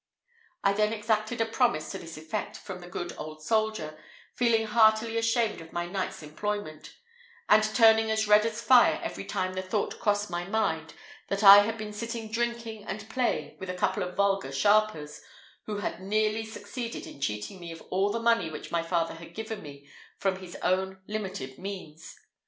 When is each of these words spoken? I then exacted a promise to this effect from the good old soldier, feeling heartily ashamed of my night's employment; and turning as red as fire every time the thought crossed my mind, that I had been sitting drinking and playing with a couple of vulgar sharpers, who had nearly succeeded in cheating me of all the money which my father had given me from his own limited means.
I 0.63 0.73
then 0.73 0.93
exacted 0.93 1.41
a 1.41 1.45
promise 1.45 1.91
to 1.91 1.99
this 1.99 2.17
effect 2.17 2.57
from 2.57 2.81
the 2.81 2.87
good 2.87 3.13
old 3.19 3.43
soldier, 3.43 3.99
feeling 4.33 4.65
heartily 4.65 5.15
ashamed 5.15 5.61
of 5.61 5.71
my 5.73 5.85
night's 5.85 6.23
employment; 6.23 6.95
and 7.47 7.63
turning 7.75 8.09
as 8.09 8.27
red 8.27 8.43
as 8.43 8.63
fire 8.63 8.99
every 9.03 9.25
time 9.25 9.53
the 9.53 9.61
thought 9.61 9.99
crossed 9.99 10.31
my 10.31 10.43
mind, 10.43 10.95
that 11.27 11.43
I 11.43 11.59
had 11.59 11.77
been 11.77 11.93
sitting 11.93 12.31
drinking 12.31 12.83
and 12.85 13.07
playing 13.11 13.59
with 13.59 13.69
a 13.69 13.75
couple 13.75 14.01
of 14.01 14.15
vulgar 14.15 14.51
sharpers, 14.51 15.21
who 15.67 15.77
had 15.77 16.01
nearly 16.01 16.45
succeeded 16.47 17.05
in 17.05 17.21
cheating 17.21 17.59
me 17.59 17.71
of 17.71 17.83
all 17.91 18.09
the 18.09 18.19
money 18.19 18.49
which 18.49 18.71
my 18.71 18.81
father 18.81 19.13
had 19.13 19.35
given 19.35 19.61
me 19.61 19.87
from 20.17 20.37
his 20.37 20.55
own 20.63 20.99
limited 21.05 21.59
means. 21.59 22.17